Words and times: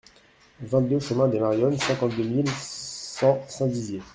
vingt-deux 0.63 0.99
chemin 0.99 1.27
des 1.27 1.39
Morionnes, 1.39 1.77
cinquante-deux 1.77 2.23
mille 2.23 2.49
cent 2.49 3.39
Saint-Dizier 3.47 4.01